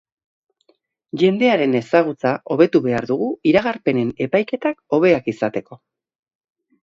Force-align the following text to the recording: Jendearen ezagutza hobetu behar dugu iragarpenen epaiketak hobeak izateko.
Jendearen 1.23 1.77
ezagutza 1.79 2.31
hobetu 2.55 2.81
behar 2.87 3.07
dugu 3.11 3.27
iragarpenen 3.51 4.09
epaiketak 4.27 4.81
hobeak 4.97 5.29
izateko. 5.35 5.79